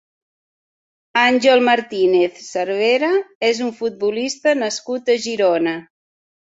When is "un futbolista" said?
3.69-4.59